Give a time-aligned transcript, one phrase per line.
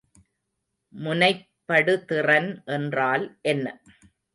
[0.93, 3.67] முனைப்படுதிறன் என்றால் என்ன?